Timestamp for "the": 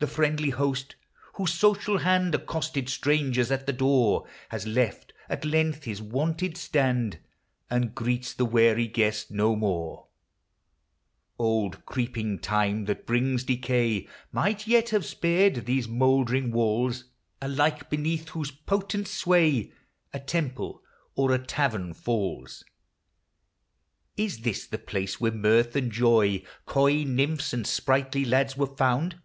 0.00-0.06, 3.66-3.72, 8.32-8.44, 24.64-24.78